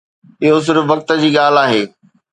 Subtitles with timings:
[0.43, 1.81] اهو صرف وقت جي ڳالهه آهي.